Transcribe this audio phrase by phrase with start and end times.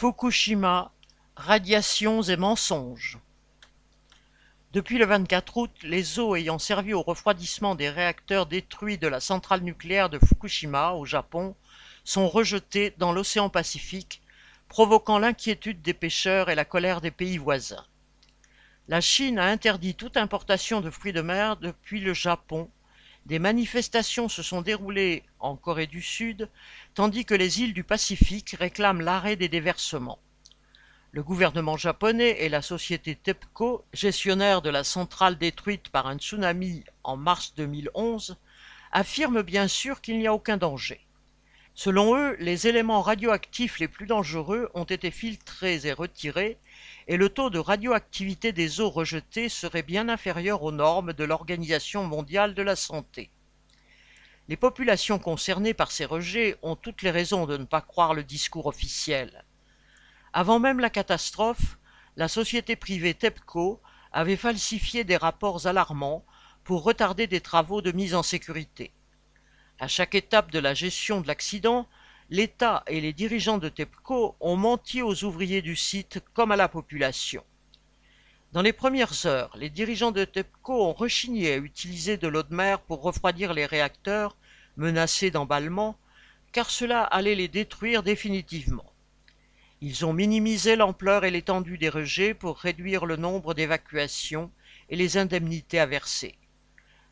[0.00, 0.92] Fukushima,
[1.34, 3.18] radiations et mensonges.
[4.72, 9.18] Depuis le 24 août, les eaux ayant servi au refroidissement des réacteurs détruits de la
[9.18, 11.56] centrale nucléaire de Fukushima, au Japon,
[12.04, 14.22] sont rejetées dans l'océan Pacifique,
[14.68, 17.84] provoquant l'inquiétude des pêcheurs et la colère des pays voisins.
[18.86, 22.70] La Chine a interdit toute importation de fruits de mer depuis le Japon.
[23.28, 26.48] Des manifestations se sont déroulées en Corée du Sud,
[26.94, 30.18] tandis que les îles du Pacifique réclament l'arrêt des déversements.
[31.12, 36.84] Le gouvernement japonais et la société TEPCO, gestionnaire de la centrale détruite par un tsunami
[37.04, 38.38] en mars 2011,
[38.92, 41.06] affirment bien sûr qu'il n'y a aucun danger.
[41.80, 46.58] Selon eux, les éléments radioactifs les plus dangereux ont été filtrés et retirés,
[47.06, 52.02] et le taux de radioactivité des eaux rejetées serait bien inférieur aux normes de l'Organisation
[52.02, 53.30] mondiale de la santé.
[54.48, 58.24] Les populations concernées par ces rejets ont toutes les raisons de ne pas croire le
[58.24, 59.44] discours officiel.
[60.32, 61.78] Avant même la catastrophe,
[62.16, 63.80] la société privée TEPCO
[64.10, 66.24] avait falsifié des rapports alarmants
[66.64, 68.90] pour retarder des travaux de mise en sécurité.
[69.80, 71.86] À chaque étape de la gestion de l'accident,
[72.30, 76.68] l'État et les dirigeants de TEPCO ont menti aux ouvriers du site comme à la
[76.68, 77.44] population.
[78.52, 82.52] Dans les premières heures, les dirigeants de TEPCO ont rechigné à utiliser de l'eau de
[82.52, 84.36] mer pour refroidir les réacteurs
[84.76, 85.96] menacés d'emballement,
[86.50, 88.92] car cela allait les détruire définitivement.
[89.80, 94.50] Ils ont minimisé l'ampleur et l'étendue des rejets pour réduire le nombre d'évacuations
[94.88, 96.36] et les indemnités à verser.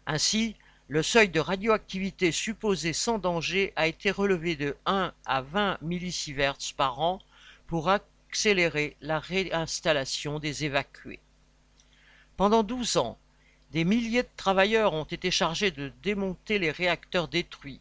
[0.05, 0.57] Ainsi,
[0.89, 6.59] le seuil de radioactivité supposé sans danger a été relevé de 1 à 20 millisieverts
[6.77, 7.21] par an
[7.67, 11.19] pour accélérer la réinstallation des évacués.
[12.37, 13.19] Pendant 12 ans,
[13.73, 17.81] des milliers de travailleurs ont été chargés de démonter les réacteurs détruits,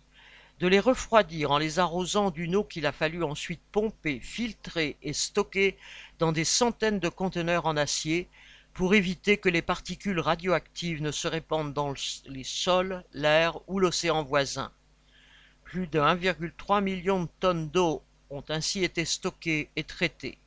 [0.59, 5.13] de les refroidir en les arrosant d'une eau qu'il a fallu ensuite pomper, filtrer et
[5.13, 5.77] stocker
[6.17, 8.27] dans des centaines de conteneurs en acier
[8.75, 11.93] pour éviter que les particules radioactives ne se répandent dans
[12.25, 14.69] les sols, l'air ou l'océan voisin.
[15.63, 20.37] Plus de 1,3 million de tonnes d'eau ont ainsi été stockées et traitées.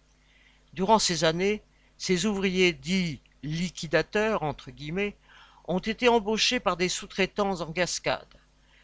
[0.74, 1.62] Durant ces années,
[1.96, 8.26] ces ouvriers dits liquidateurs, ont été embauchés par des sous-traitants en cascade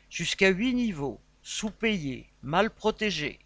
[0.09, 3.39] jusqu'à huit niveaux, sous-payés, mal protégés.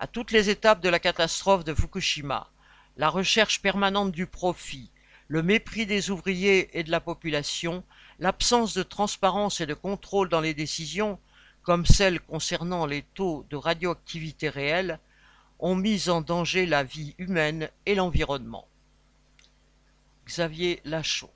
[0.00, 2.50] À toutes les étapes de la catastrophe de Fukushima,
[2.96, 4.90] la recherche permanente du profit,
[5.28, 7.82] le mépris des ouvriers et de la population,
[8.18, 11.18] l'absence de transparence et de contrôle dans les décisions,
[11.62, 15.00] comme celles concernant les taux de radioactivité réels,
[15.58, 18.68] ont mis en danger la vie humaine et l'environnement.
[20.26, 21.30] Xavier Lachaud